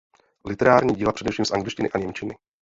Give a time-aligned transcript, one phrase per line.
[0.45, 2.37] Literární díla především z angličtiny a němčiny.